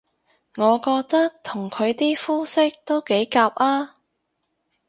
[0.57, 3.97] 我覺得同佢啲膚色都幾夾吖